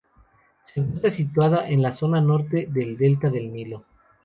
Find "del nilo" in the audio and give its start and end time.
3.29-3.85